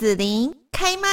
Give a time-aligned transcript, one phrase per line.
[0.00, 1.08] 子琳开麦。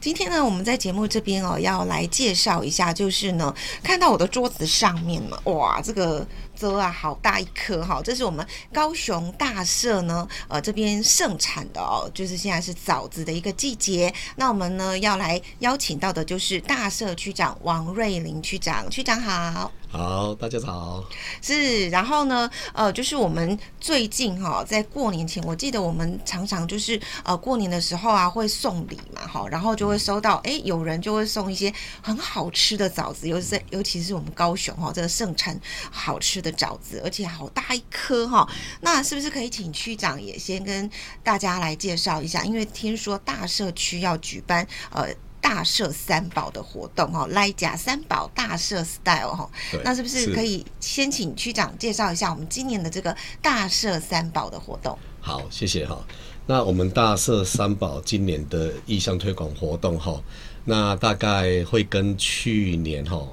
[0.00, 3.52] 今天呢，我们在节目这边哦，要来介绍一下，就是呢，
[3.82, 6.24] 看到我的桌子上面嘛，哇，这个。
[6.68, 8.00] 好大一颗哈！
[8.04, 14.12] 这是我们高雄大社呢，呃，这边盛产的哦，就是现在是枣子的一个季节。
[14.36, 19.72] 那我们呢要来邀请到的就是大社区长王瑞林区长，区长好。
[19.92, 21.02] 好，大家好。
[21.42, 35.58] 是，然后呢，呃，就是我们最近哈，在过年前，我记得我们常常就是呃过年的时候啊，会送礼嘛，哈，然后就会收到，哎，有人就会送一些很好吃的枣子，尤其是尤其是我们高雄哈，这个盛产
[35.90, 36.49] 好吃的。
[36.52, 38.48] 枣子，而且好大一颗哈，
[38.80, 40.90] 那是不是可以请区长也先跟
[41.22, 42.44] 大家来介绍一下？
[42.44, 45.08] 因为听说大社区要举办呃
[45.40, 49.50] 大社三宝的活动哈，来假三宝大社 style 哈，
[49.82, 54.98] 那是不是可以先请区长介绍一下我们今年的这个大社三宝的活动？
[55.20, 56.04] 好，谢谢哈。
[56.46, 60.20] 那我们大社三宝今年的意向推广活动哈，
[60.64, 63.26] 那大概会跟去年哈。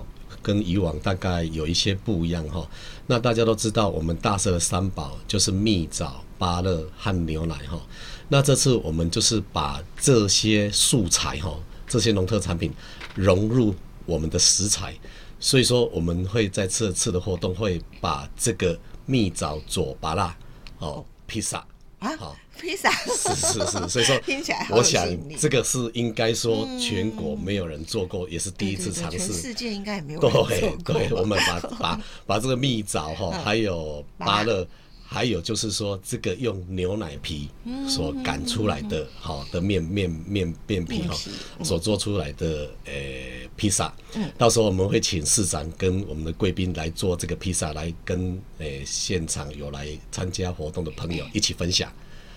[0.48, 2.66] 跟以往大概有一些不一样哈，
[3.06, 7.78] 那大家都知道，我们大社的三宝就是蜜枣、芭乐和牛奶哈。
[8.30, 12.72] 那这次我们就是把这些素材哈，这些农特产品
[13.14, 13.76] 融入
[14.06, 14.98] 我们的食材，
[15.38, 20.34] 所以说我们会在这次的活动会把这个蜜枣佐芭乐
[20.80, 21.66] 哦披萨
[22.00, 22.38] 啊好。
[22.60, 22.92] 披萨。
[22.92, 29.18] 是是是，所以说 听起来我想这个是应该说全国没有人做过，也是第一次尝试。
[29.20, 30.48] 全世界应该也没有做过。
[30.48, 34.68] 对对，我们把 把把这个蜜枣哈，还有芭乐，
[35.06, 37.48] 还有就是说这个用牛奶皮
[37.88, 41.16] 所擀出来的好的面面面面皮哈，
[41.64, 42.92] 所做出来的呃
[43.58, 43.94] 披萨。
[44.16, 51.92] 嗯到时候我们会请市长跟我们的贵宾来做这个披萨，来跟诶现场有来参加活动的朋友一起分享。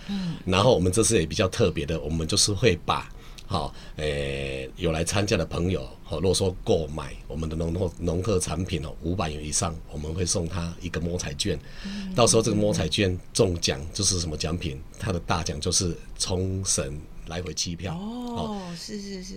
[0.08, 3.08] 嗯，然后我们这次也比较特别的，我们就是会把，
[3.46, 11.56] 好，诶，有来参加的朋友，好，如果说购买我们的农农农特产品哦，五百元以上，我们会送他一个摸彩券。
[11.84, 14.80] 嗯到时候这个摸彩券中奖就是什么奖品？
[14.98, 16.98] 它的大奖就是冲绳
[17.30, 17.94] 来回机票。
[17.94, 19.34] 哦，是是是，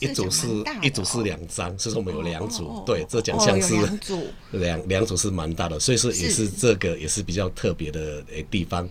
[0.00, 0.48] 一组是
[0.82, 2.82] 一组是两张，所以说我们有两组。
[2.84, 8.88] 对，这奖项是两组，两两组是蛮大的，所以说也是这个也是比较特别的诶地方。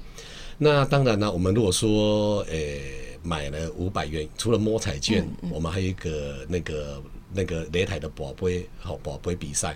[0.58, 7.04] 那当然呢，我们如果说，诶、欸，买了五百元，除了摸彩券，我们还有一个那个
[7.34, 9.76] 那个擂台的宝贝，好宝贝比赛。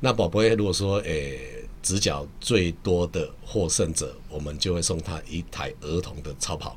[0.00, 6.76] 那宝贝如果说，诶、欸，直角最多的获胜者，我们就会送他一台儿童的超跑。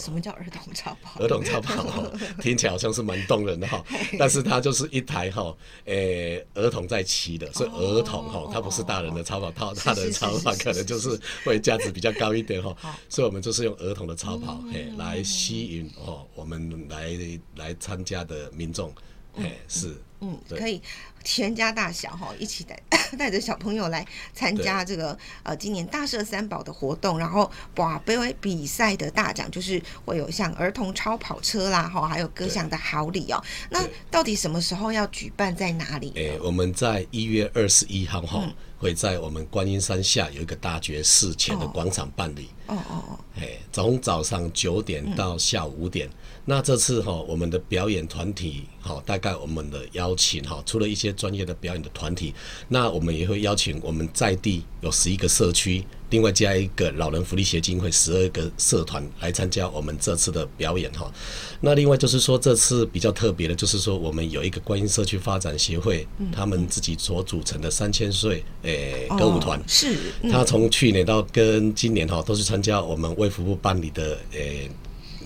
[0.00, 1.20] 什么叫儿童超跑？
[1.20, 3.84] 儿童超跑哈， 听起来好像是蛮动人的哈，
[4.18, 12.74] 但是它就是一台哈，诶，儿童在骑的，所以儿童哈，它不是大人的超跑，它大的超跑可能就是会价值比较高一点哈，
[13.08, 17.16] 所以我们就是用儿童的超跑诶来吸引哦我们来
[17.56, 18.92] 来参加的民众，
[19.36, 19.94] 诶是。
[20.20, 20.80] 嗯，可以
[21.24, 22.78] 全家大小哈 一起带
[23.18, 33.42] 带着小朋友来参加这个呃今年大社三宝的活动，然后哇，杯比赛的大奖就是会有像儿童超跑车啦哈，还有各项的好礼哦。
[33.70, 36.12] 那到底什么时候要举办，在哪里？
[36.14, 38.42] 诶，我们在一月二十一号哈，
[38.78, 42.50] 会在我们观音山下有一个大觉寺前的广场办理。
[42.66, 46.08] 哦哦哦，诶，从早上九点到下午五点。
[46.44, 52.34] 那这次哈，我们的表演团体哈，大概我们的邀请哈，除了一些专业的表演的团体，
[52.68, 61.12] 那我们也会邀请我们在地有十一个社区，另外加一个老人福利协进会十二个社团来参加我们这次的表演哈。
[61.60, 69.96] 那另外就是说，这次比较特别的，就是说我们有一个观音社区发展协会，他们自己所组成的三千岁诶歌舞团，是，
[70.30, 74.70] 他从去年到跟今年哈，都是参加我们卫福部办理的诶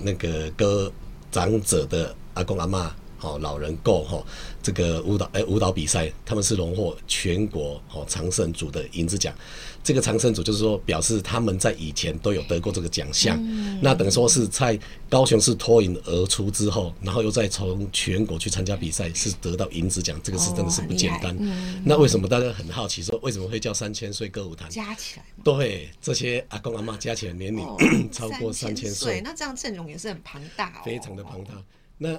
[0.03, 0.93] 那个歌。
[1.35, 2.89] 长者的阿公阿嬷，
[3.25, 4.23] 好老人够哈，
[4.63, 9.35] 这个舞蹈诶舞蹈比赛，他们是荣获全国哦长胜组的银子奖。
[9.83, 13.39] 这个长胜组就是说，表示他们在以前都有得过这个奖项。
[13.43, 14.79] 嗯、那等于说是在
[15.11, 20.19] 高雄市脱颖而出之后，然后又再从全国去参加比赛，是得到银子奖。
[20.23, 21.35] 这个是真的是不简单。
[21.35, 24.71] 哦嗯、那为什么大家很好奇说，为什么会叫三千岁歌舞团？
[24.71, 27.77] 加起来，对这些阿公阿妈加起来年龄、哦、
[28.11, 31.53] 超过三千岁，那这样阵容也是很庞大、哦，非常的庞大。
[31.97, 32.11] 那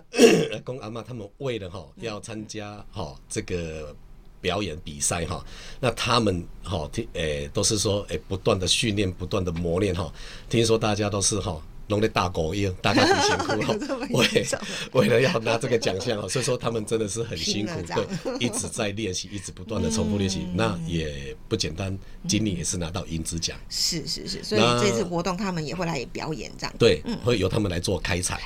[0.54, 3.96] 阿 公阿妈他们为了哈要参加哈这个
[4.42, 5.44] 表演比赛哈，
[5.80, 10.12] 那他们哈听诶都是说诶不断的训练，不断的磨练哈。
[10.50, 13.98] 听说大家都是哈弄得大狗一样，大家很辛苦哦。
[14.12, 14.46] 为
[14.94, 21.96] 为了要拿这个奖项哦，所以说他们真的是很辛苦， 对，一直在练习，一直不断的重复练习，那也不简单。
[22.28, 26.76] 今年也是拿到银子奖，是是是，所以这次活动他们也会来表演这样。
[26.80, 28.40] 对，会由他们来做开场。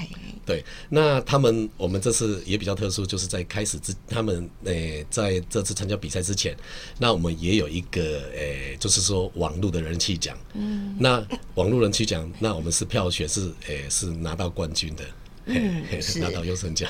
[0.45, 6.57] 对，那他们我们这次也比较特殊，就是在开始之他们诶在这次参加比赛之前，
[6.97, 8.01] 那我们也有一个
[8.33, 10.37] 诶，就是说网络的人气奖。
[10.55, 11.25] 嗯，那
[11.55, 13.28] 网络人气奖，那我们是票选。
[13.29, 15.05] 是，诶、欸，是拿到冠军的，
[15.45, 16.89] 嗯，是拿到优胜奖。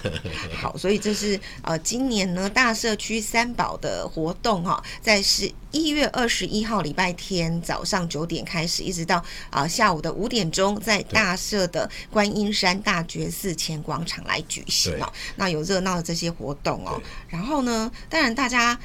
[0.53, 9.17] 好，所以这是呃，今年呢大社区三宝的活动哈，在十一月二十一号礼拜天早上九点开始，一直到
[9.49, 15.13] 啊、呃、下午的五点钟，在大社的观音山大觉寺前广场来举行哦。
[15.35, 18.79] 那有热闹的这些活动哦，然后呢，当然大家。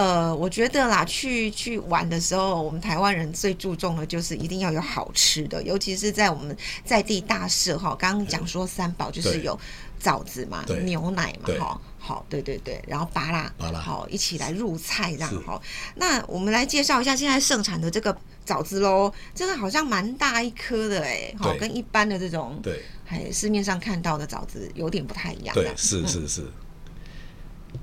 [0.00, 6.56] 呃，我觉得啦，去去玩的时候，我们台湾人最注重的就是一定要有好吃的，尤其是在我们
[6.86, 7.94] 在地大社哈。
[7.98, 9.58] 刚刚讲说三宝就是有
[9.98, 15.60] 枣子嘛，牛奶嘛，哈，好，对对对，然后芭乐，好，一起来入菜这样哈。
[15.96, 25.54] 那我们来介绍一下现在盛产的这个枣子喽，这个好像蛮大一颗的哎，好，跟一般的这种对，还市面上看到的枣子有点不太一样。
[25.54, 26.46] 对，是是是。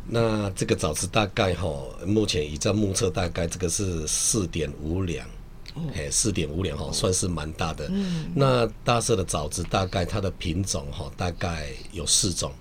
[0.06, 1.70] 那这个枣子大概哈，
[2.06, 5.28] 目前已在目测，大概这个是四点五两，
[5.94, 7.90] 哎，四点五两哈，算是蛮大的。
[8.34, 12.52] 那大社的枣子大概它的品种哈，大概有四种。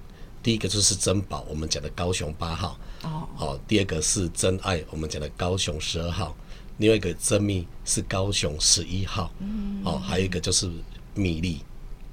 [0.43, 2.79] 第一个就是珍宝，我们讲的高雄八号。
[3.03, 3.29] 哦。
[3.35, 6.37] 好，第二个是真爱，我们讲的高雄十二号。
[6.79, 9.33] 另外一个珍蜜是高雄十一号。
[9.41, 9.83] 嗯。
[9.85, 10.71] 哦，还有一个就是
[11.15, 11.61] 米粒。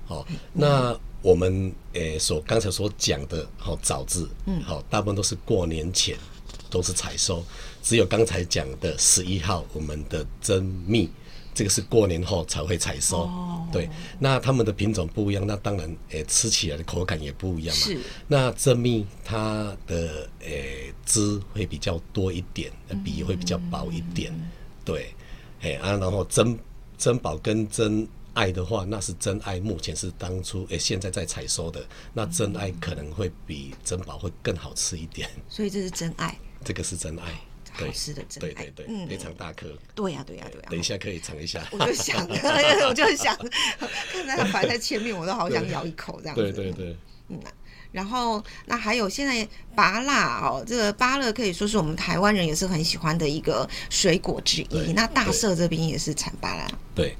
[0.05, 0.95] 好，那。
[1.23, 6.17] 我们诶、欸、所刚才所讲的好枣子，嗯，好，大部分都是过年前
[6.69, 7.41] 都是采收，
[7.81, 11.09] 只有刚才讲的十一号我们的珍蜜，
[11.53, 13.21] 这个是过年后才会采收。
[13.21, 13.89] 哦，对，
[14.19, 17.81] 那他们的品种不一样，那当然诶、欸、吃起来的口感也不一样嘛。
[17.81, 17.97] 是。
[18.27, 22.69] 那珍蜜它的诶、欸、汁会比较多一点，
[23.01, 24.29] 比会比较薄一点。
[24.33, 24.51] 嗯、
[24.83, 25.15] 对，
[25.61, 26.59] 哎、欸、啊，然后珍
[26.97, 28.05] 珍宝跟珍。
[28.33, 29.59] 爱的话，那是真爱。
[29.59, 31.85] 目前是当初诶、欸，现在在采收的。
[32.13, 35.29] 那真爱可能会比珍宝会更好吃一点。
[35.47, 36.37] 所以这是真爱。
[36.63, 37.39] 这个是真爱，
[37.71, 38.53] 好吃的真爱。
[38.53, 39.67] 对对对，嗯、非常大颗。
[39.93, 40.69] 对呀、啊、对呀、啊、对呀、啊。
[40.69, 41.67] 等一下可以尝一下。
[41.71, 42.25] 我就想，
[42.87, 43.37] 我就想，
[44.11, 46.41] 看在它摆在前面，我都好想咬一口这样子。
[46.41, 46.97] 对对对。
[47.29, 47.39] 嗯，
[47.91, 54.93] 然后那还有现在芭乐哦，这个芭乐可以说是我们台湾人也是很喜欢的一个水果之一。
[54.93, 56.67] 那大社这边也是产芭乐。
[56.95, 57.15] 对。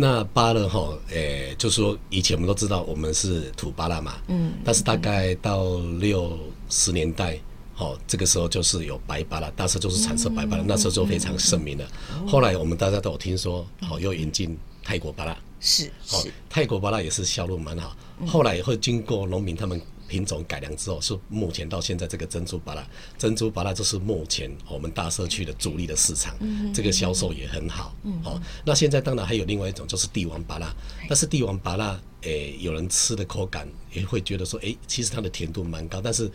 [0.00, 6.38] 那芭乐哈，诶、欸，就是说以前我们都知道我们是土芭拉嘛，嗯，但是大概到六
[6.70, 7.38] 十年代，
[7.76, 11.86] 哦，这个时候就是有白芭拉，当时就是产生白芭拉，那时候就非常盛名了。
[12.26, 17.94] 后来我们大家都有听说，哦，又引进泰国芭拉，是，哦，泰国芭拉也是销路蛮好，
[18.26, 19.78] 后来会经过农民他们。
[20.10, 22.84] 品种改良之后，是目前到现在这个珍珠巴拉，
[23.16, 26.34] 珍珠巴拉就是目前我们大社区的主力的市场，
[26.74, 27.94] 这个销售也很好。
[28.24, 30.74] 哦，那现在当然还有另外一种，就是帝王巴拉，
[31.08, 36.28] 但是帝王巴拉，诶，有人吃的口感也会觉得说，诶，其实它的甜度蛮高，但是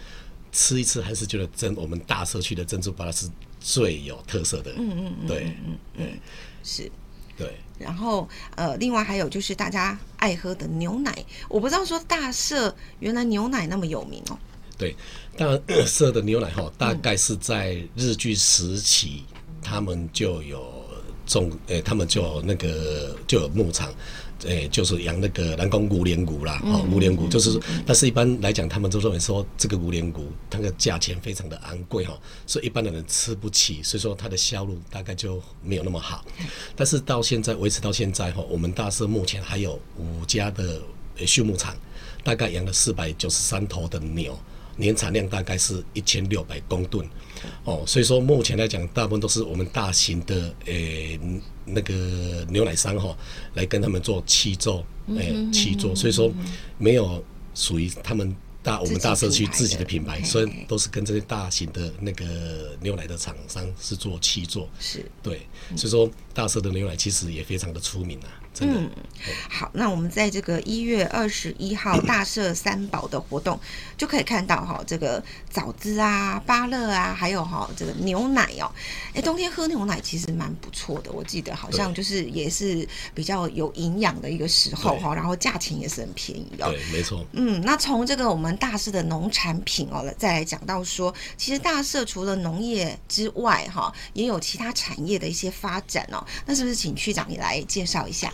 [0.54, 3.30] 吃一次还是觉得真我们大社区的珍珠巴拉是
[3.60, 4.72] 最有特色的。
[4.78, 6.20] 嗯嗯嗯，对，嗯嗯，
[6.64, 6.90] 是。
[7.38, 11.14] 对，然后呃，另外还有就是大家爱喝的牛奶，
[11.50, 14.38] 我不知道说大社原来牛奶那么有名哦。
[14.78, 14.96] 对，
[15.38, 15.48] 大
[15.86, 19.24] 社的牛奶哈，大概是在日据时期，
[19.62, 20.86] 他们就有
[21.26, 23.94] 种，诶，他们就有那个就有牧场。
[24.44, 36.24] 诶、欸，就是养那个南宫五连骨啦，哦，五连骨就是，但是一般来讲，他们都认为说这个五连骨它的价钱非常的昂贵哈，所以一般的人吃不起，所以说它的销路大概就没有那么好。
[36.76, 40.82] 但是到现在维持到现在哈，我们大社目前还有五家的
[41.26, 41.76] 畜牧场，
[42.24, 44.38] 大概养了四百九十三头的牛。
[44.78, 47.08] 年产量大概是一千六百公吨，
[47.64, 51.20] 哦，所以说目前来讲，大部分都是我们大型的诶、欸、
[51.66, 53.16] 那个牛奶商哈，
[53.54, 56.32] 来跟他们做契作，诶契作，所以说
[56.78, 65.10] 没有属于他们大我们大社区自己的品牌，所以都是跟这些大型的那个牛奶的厂商是做契作，是。
[65.24, 68.28] 对，所以说大社的牛奶其实也非常的出名啊。
[68.62, 68.90] 嗯，
[69.50, 73.60] 好，那我们在这个一月二十一号大社三宝的活动，
[73.98, 78.72] 就可以看到哈，这个枣子啊、芭乐啊，还有哈这个牛奶哦。
[79.14, 86.70] 哎，冬天喝牛奶其实蛮不错的，我记得好像就是也是比较有营养的一个时候哈，然后价钱也是很便宜哦。
[86.70, 87.26] 对，没错。
[87.34, 96.26] 嗯，那从这个我们大社的农产品哦，再来讲到说，其实大社除了农业之外哈，也有其他产业的一些发展哦。
[96.46, 98.32] 那是不是请区长你来介绍一下？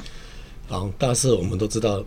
[0.71, 2.01] 好，大社我们都知道。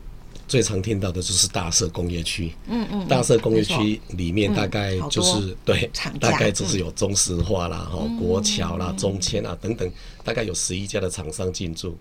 [0.47, 5.91] 最常听到的就是大社工业区，嗯嗯，大社工业区里面大概就是、嗯、对，
[6.21, 9.91] 大概就是有中石化啦、哈、嗯、国桥啦、嗯、中签啊等等，
[10.23, 11.97] 大概有十一家的厂商进驻，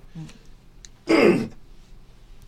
[1.06, 1.50] 嗯，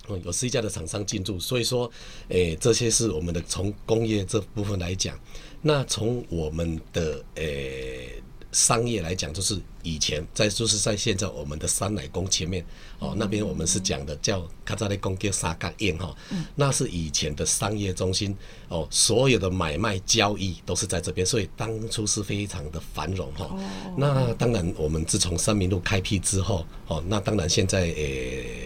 [0.25, 1.89] 有十一家的厂商进驻，所以说，
[2.27, 5.17] 诶、欸，这些是我们的从工业这部分来讲，
[5.61, 7.43] 那从我们的诶。
[7.43, 8.21] 欸
[8.55, 12.65] 商业来讲，就是以前在，就是在现在我们的三奶宫前面
[12.99, 16.15] 哦，那边我们是讲的叫卡扎雷宫叫沙嘎宴哈，
[16.55, 18.33] 那是以前的商业中心
[18.69, 23.53] 哦，所有的买卖交易都是在这边，所以当初是非常的繁荣哈。
[23.97, 27.93] 那当然，我们自从三民路开辟之后哦，那当然现在诶。
[27.93, 28.64] 欸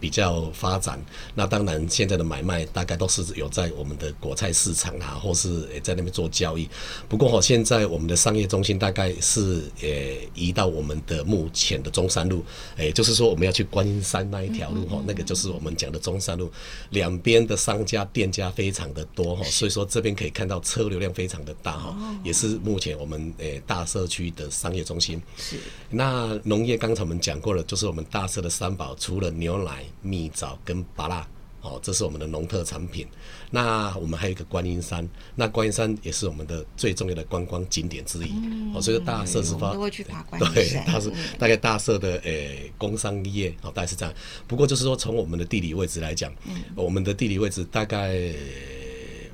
[0.00, 0.98] 比较发展，
[1.34, 6.68] 那当然现在的买卖大概都是有在我们的果菜市场啊，或是诶在那边做交易。
[7.08, 9.88] 不过哈，现在我们的商业中心大概是呃
[10.34, 12.44] 移到我们的目前的中山路，
[12.78, 16.50] 也就是说我们要去观音山那一条路哈，那个就是我们讲的中山路，
[16.90, 25.22] 两边的商家店家非常的多哈，所以说这边可以看到车流量非常的大哈，也是目前我们诶大社区的商业中心。
[25.36, 25.56] 是，
[25.88, 29.85] 那农业刚才我们讲过了，就是我们大社的三宝，除了牛奶。
[30.02, 31.26] 蜜枣跟芭乐，
[31.62, 33.06] 哦，这是我们的农特产品。
[33.50, 38.32] 那我们还有一个观音山，那观音山也是我们的最重要的观光景点之一。
[38.74, 40.84] 哦，所以大社是发，都会去爬观音山。
[40.84, 44.14] 对，它是大概大社的诶工商业，哦，大概是这样。
[44.46, 46.32] 不过就是说，从我们的地理位置来讲，
[46.74, 48.18] 我们的地理位置大概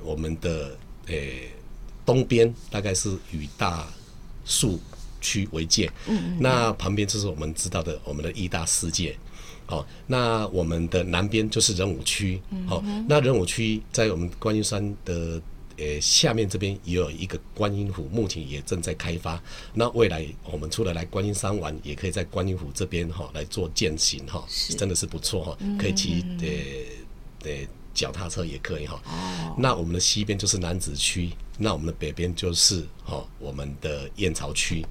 [0.03, 1.49] 我们的诶
[2.05, 3.87] 东边大概是与大
[4.45, 4.79] 树
[5.19, 9.17] 区为界，嗯，那旁边就是我们知道的我们的义大世界。
[9.65, 12.41] 好，那我们的南边就是仁武区。
[12.67, 15.41] 好、嗯，那仁武区在我们观音山的
[15.77, 19.41] 呃下面这边也有一个观音湖，目前也正在开发。
[19.73, 24.45] 那未来我们除了来观音山玩，也可以在观音湖这边哈来做践行哈，
[24.77, 27.57] 真的是不错哈，可以骑呃呃
[27.93, 29.01] 脚踏车也可以哈。
[29.05, 29.55] 哦。
[29.57, 34.85] 那我们的西边就是南子区，那我们的北边就是哈我们的燕巢区。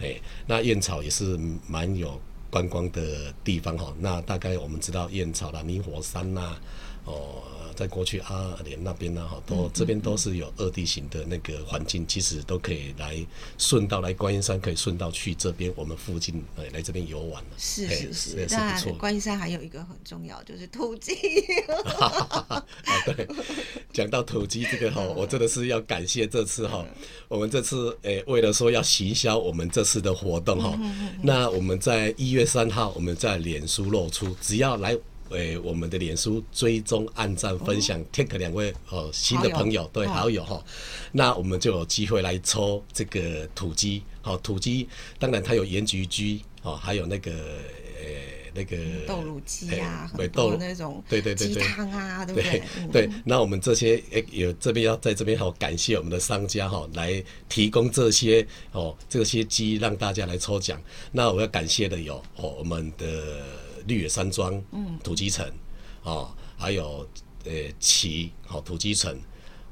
[0.00, 2.20] 哎，那燕巢也是蛮有。
[2.50, 6.56] 观光的地方哈，那大概我们知道燕巢啦、明火山呐，
[7.04, 7.42] 哦。
[7.78, 13.24] 在过去阿莲那边呢，哈，都这边都是有二地形的那个环境，其实都可以来
[13.56, 17.40] 顺道来观音山，可以顺道去这边我们附近来来这边游玩。
[17.56, 21.12] 是是是，那观音山还有一个很重要，就是土鸡。
[22.00, 22.66] 啊，
[23.06, 23.28] 对，
[23.92, 26.84] 讲到土鸡这个哈，我真的是要感谢这次哈，
[27.28, 30.76] 我们这次诶为了说要行销我们这次的活动哈，
[31.22, 34.98] 那我们在一月三号我们在脸书露出，只要来。
[35.30, 40.62] 为我们的脸书追踪、按赞、分享，tag 两位哦新的朋友，对好友哈，
[41.12, 48.04] 那我们就有机会来抽这个土鸡，好土鸡，当然它有盐焗鸡哦，还有那个呃
[48.54, 52.62] 那个豆乳鸡啊，很多那种对对对鸡汤啊，对不对？
[52.90, 60.80] 对，那我们这些诶有这边要在这边好感谢我们的商家哈，来提供这些哦这些鸡让大家来抽奖。
[61.12, 63.67] 那我要感谢的有哦我们的。
[63.88, 65.50] 绿野山庄，嗯，土鸡城，
[66.02, 67.08] 哦，还有
[67.44, 69.18] 呃旗，好土鸡城，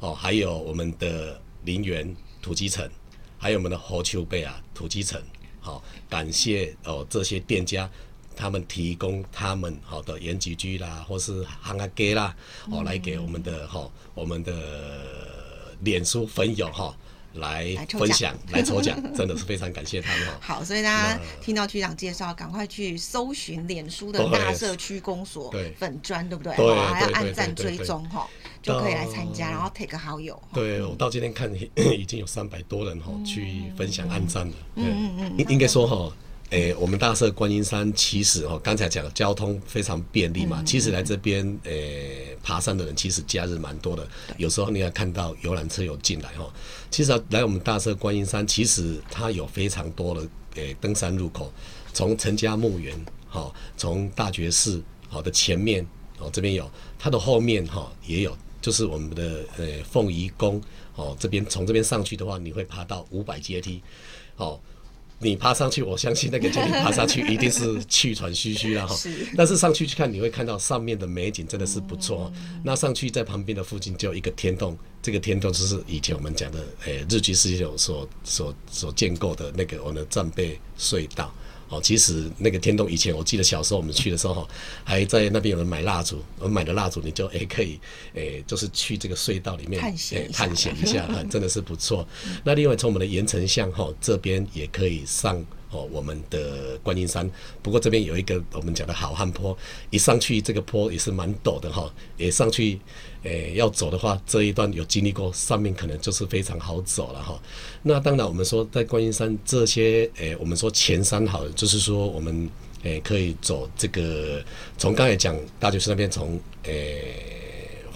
[0.01, 2.91] 哦，还有我们的林园土鸡城，
[3.39, 5.23] 还有我们的猴丘贝啊土鸡城，
[5.61, 7.89] 好，感谢哦这些店家，
[8.35, 12.35] 他们提供他们好的盐焗鸡啦，或是汉阿给啦，
[12.71, 16.97] 哦，来给我们的哈我们的脸书粉友哈。
[17.37, 20.29] 来分享， 来抽奖，真的是非常感谢他们。
[20.41, 26.55] 好，所以大家听到区长介绍，赶快去搜寻脸书的大社区公所粉砖，对不对？
[26.57, 28.29] 对，还要按赞追踪哈，
[28.63, 30.41] 就可以来参加，然后 take 个好友。
[30.53, 34.55] 对，我到今天看 已经有三百多人哈去分享按赞了。
[34.77, 36.15] 嗯嗯嗯，应应该说哈。
[36.51, 40.63] 诶、欸，我们大社观音山其实哦，刚才讲交通非常便利嘛。
[40.65, 44.09] 其实来这边诶、欸、爬山的人，其实假日蛮多的。
[44.37, 46.49] 有时候你要看到游览车有进来哦。
[46.89, 50.21] 其实来我们大社观音山，其实它有非常多的
[50.55, 51.53] 诶、欸、登山入口，
[51.93, 52.97] 从陈家墓园
[53.29, 55.85] 哈，从大觉寺好的前面
[56.21, 60.63] 哦这边有，它的后面哈也有，就是我们的呃凤仪宫
[60.95, 63.83] 哦这边从这边上去的话，你会爬到五百阶梯
[64.37, 64.61] 哦。
[65.19, 68.95] 你爬上去，我相信那个叫你爬上去一定是气喘吁吁了哈。
[69.37, 72.31] 但是上去去看，你会看到上面的美景真的是不错。
[72.63, 81.33] 那上去在旁边的附近就有一个天洞，这个天洞就是以前我们讲的，诶，日据时期所所所建构的那个我们的战备隧道。
[81.69, 84.49] 哦，其实那个天洞以前，我记得小时候我们去的时候，
[84.85, 87.81] 还在那边有人买蜡烛，我们买的蜡烛你就诶、欸、可以
[88.15, 92.07] 诶、欸，就是去这个隧道里面探险、欸、探险一下，真的是不错。
[92.45, 95.45] 那另外从我们的盐城巷哈这边也可以上
[95.85, 97.31] 我们的观音山。
[97.63, 99.57] 不过这边有一个我们讲的好汉坡，
[99.91, 102.79] 一上去这个坡也是蛮陡的哈，也上去，
[103.23, 107.41] 诶要走的话，这一段有经历过，上面可能就是非常好走了哈。
[107.83, 112.49] 那当然我们说在观音山这些，诶我们说前山好，就是说我们
[112.83, 114.43] 诶可以走这个，
[114.79, 117.33] 从刚才讲大觉寺那边从诶。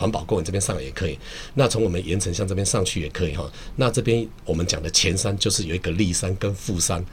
[0.00, 1.18] 环保公园这边上来也可以，
[1.52, 3.46] 那从我们盐城乡这边上去也可以哈。
[3.76, 7.04] 那这边我们讲的前山就是有一个立山跟富山，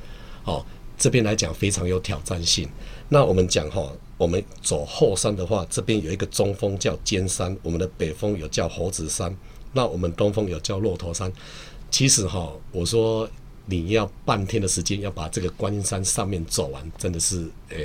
[0.48, 0.66] 哦，
[0.98, 2.68] 这边来讲非常有挑战性。
[3.10, 3.88] 那我们讲哈，
[4.18, 9.32] 我们走后山的话，这边有一个中峰叫尖山，我们的北峰有叫猴子山，
[9.74, 11.32] 那我们东峰有叫骆驼山。
[11.92, 13.30] 其实哈，我说
[13.68, 17.78] 你要半天的时间要把这个观音山上面走完，真的是呃。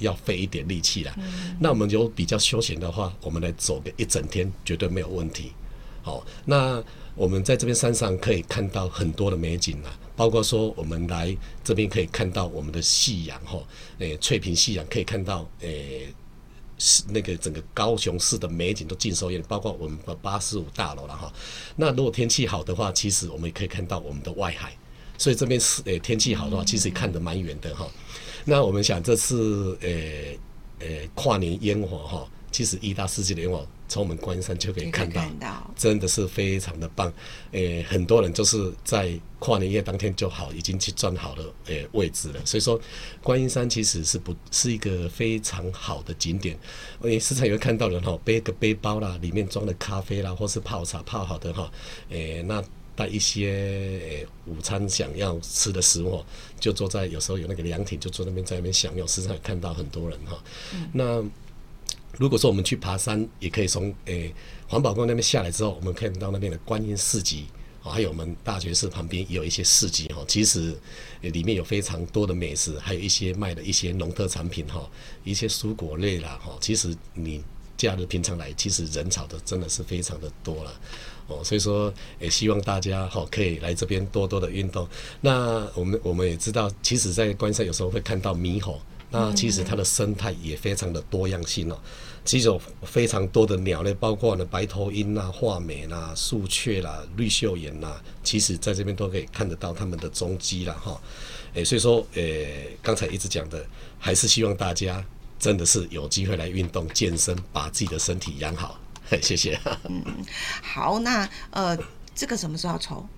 [0.00, 1.12] 要费一点力气啦。
[1.58, 5.50] 那我们有比较休闲的话，我们来走个一整天，绝对没有问题。
[6.02, 6.80] 好，那
[7.16, 13.56] 我们在这边山上可以看到很多的美景啦，包括说我们来这边可以看到我们的夕阳哈，
[14.00, 16.12] 诶，翠屏夕阳可以看到诶，
[16.76, 21.32] 是那个整个高雄市的美景都尽收眼，包括我们的八十五大楼了哈。
[21.76, 24.76] 那如果天气好的话，其实我们也可以看到我们的外海，
[25.16, 27.88] 所以这边是诶天气好的话，其实也看得蛮远的哈。
[28.44, 37.12] 那我们想这次呃呃跨年烟火哈，其实一大世纪的烟火从我们观音山就可以看到，真的是非常的棒。
[37.52, 42.40] 诶，很多人就是在跨年夜当天就好，已经去赚好了诶位置了。
[42.44, 42.80] 所以说，
[43.22, 46.58] 观音山其实是不是一个非常好的景点。
[47.02, 51.72] 诶，时常也会看到人哈背个背包啦，里面装的咖啡啦，或是泡茶泡好的哈，
[52.10, 52.62] 诶那。
[52.98, 56.20] 带一些午餐想要吃的食物，
[56.58, 59.06] 就坐在有时候有那个凉亭，就坐那边在那边享用。
[59.06, 60.36] 时常也看到很多人哈。
[60.92, 61.22] 那
[62.16, 64.34] 如果说我们去爬山，也可以从诶
[64.66, 67.44] 环保宫那边下来之后，我们看到那边的观音市集，
[67.80, 70.24] 还有我们大觉寺旁边也有一些市集哈。
[70.26, 70.76] 其实
[71.20, 74.88] 里面有非常多的美食，还有一些卖的一些农特产品哈，
[75.24, 76.56] 一些蔬果类啦哈。
[76.60, 77.42] 其实你
[77.76, 80.80] 假日平常来，其实人潮的真的是非常的多了。
[81.28, 84.88] 哦，所以说也希望大家哈可以来这边多多的运动。
[85.20, 91.78] 那我们我们也知道，其实在观山有时候会看到猕猴，那其实它的生态也非常的多样性哦。
[92.24, 101.00] 其实有非常多的鸟类，包括呢白头鹰呐、画眉啦、树雀啦、绿绣眼呐，其实在这边都可以看得到它们的踪迹了哈。
[101.54, 103.64] 诶，所以说诶，刚才一直讲的，
[103.98, 105.02] 还是希望大家
[105.38, 108.78] 真的是有机会来运动健身，把自己的身体养好。
[109.22, 109.58] 谢谢。
[109.88, 110.04] 嗯，
[110.62, 111.78] 好，那呃，
[112.14, 113.08] 这个什么时候抽？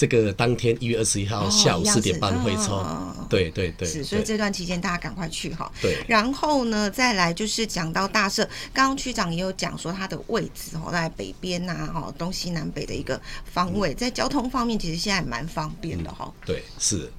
[0.00, 2.72] 这个当天一月二十一号下午四点半会抽。
[2.72, 3.86] 哦、对对对。
[3.86, 5.70] 是，所以这段期间大家赶快去哈。
[5.82, 6.02] 对。
[6.08, 16.32] 然后呢，再来就是讲到大社，刚刚区长也有讲说它的位置哦，在北边呐，哈，东西南北的一个方位，在交通方面其实现在蛮方便的哈、嗯。
[16.46, 17.12] 对，是。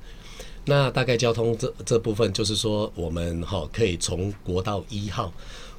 [0.66, 5.32] 那大概交通这这部分就是说，我们哈可以从国道一号，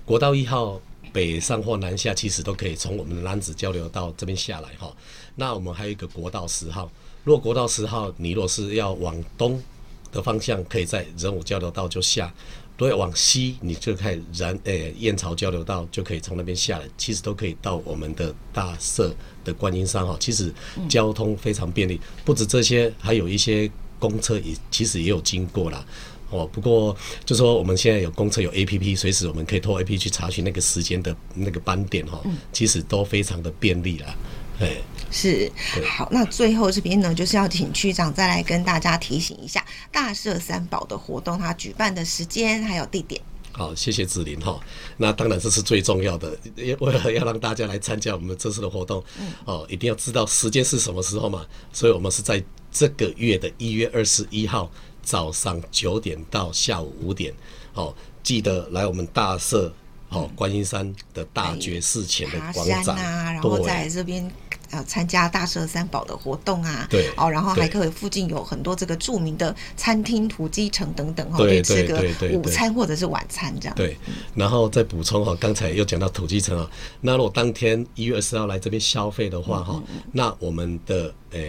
[0.05, 0.81] 国道一号。
[1.13, 4.91] 北上或南下，其实都可以从我们的楠梓交流道这边下来哈。
[5.35, 6.91] 那我们还有一个国道十号，
[7.23, 9.63] 如果国道十号你若是要往东
[10.11, 12.33] 的方向，可以在仁武交流道就下；
[12.79, 16.87] 如果往西，你就可以然诶燕巢交流道就可以从那边下来。
[16.97, 19.15] 其实都可以到我们的大社
[19.45, 20.17] 的观音山哈。
[20.19, 20.51] 其实
[20.89, 23.71] 交通非常便利，不止这些，还有一些
[24.03, 25.85] 公车也其实也有经过啦。
[26.31, 32.21] 哦，不过就说我们现在有公车有 A P P，随时我们可以透过 A P P 去查询那个时间的那个班点哈，
[32.53, 34.17] 其实都非常的便利啦。
[34.59, 34.77] 哎，
[35.11, 35.51] 是，
[35.87, 43.21] 好，那最后这边呢，就是要请区长再来跟大家提醒一下大社三宝的活动，它举办的时间还有地点。
[43.55, 44.59] 好，谢谢子林哈。
[44.97, 46.35] 那当然这是最重要的，
[46.81, 49.05] 为了 要让大家来参加我们这次的活动，
[49.45, 51.45] 哦，一定要知道时间是什么时候嘛。
[51.75, 54.69] 所以我们是在这个月的一月二十一号。
[55.05, 57.35] 早上九点到下午五点，
[57.75, 59.75] 哦，记得来我们大社
[60.11, 64.31] 哦，观音山的大觉寺前的广场啊，然后在这边
[64.71, 72.01] 呃参加大社三宝的活动啊，对，哦，然后还可以附近有很多这个著名的餐厅土鸡城等等，哦，可以吃个
[72.35, 73.75] 午餐或者是晚餐这样。
[73.75, 73.97] 对，
[74.37, 79.83] 然后再补充哈，刚才又讲到土鸡城啊，那如果当天一月二十号来这边消费的话哈，
[80.13, 81.41] 那我们的呃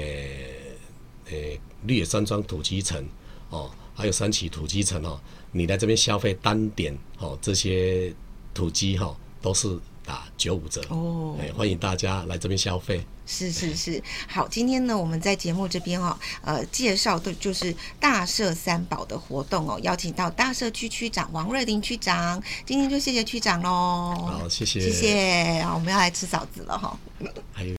[1.32, 1.38] 呃
[1.84, 3.08] 绿野山庄土鸡城。
[3.50, 8.12] 哦，还有三期土鸡城哦，你来这边消费单点哦，这些
[8.52, 13.06] 土鸡哈都是打九五折哦，哎，欢迎大家来这边消费。
[13.28, 24.16] 是是是，好，今天呢我们在节目这边哦，呃，介绍的就是大社三宝的活动哦，邀请到大社区区长王瑞林区长，今天就谢谢区长喽。
[24.16, 26.98] 好，谢谢，谢谢，好，我们要来吃枣子了哈。
[27.54, 27.72] 还有。